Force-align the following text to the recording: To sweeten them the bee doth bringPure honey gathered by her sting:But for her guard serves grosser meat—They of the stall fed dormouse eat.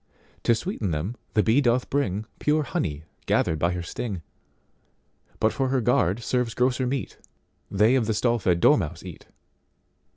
To 0.45 0.55
sweeten 0.55 0.89
them 0.89 1.15
the 1.35 1.43
bee 1.43 1.61
doth 1.61 1.87
bringPure 1.91 2.63
honey 2.65 3.03
gathered 3.27 3.59
by 3.59 3.73
her 3.73 3.83
sting:But 3.83 5.53
for 5.53 5.67
her 5.67 5.79
guard 5.79 6.23
serves 6.23 6.55
grosser 6.55 6.87
meat—They 6.87 7.93
of 7.93 8.07
the 8.07 8.15
stall 8.15 8.39
fed 8.39 8.61
dormouse 8.61 9.03
eat. 9.03 9.27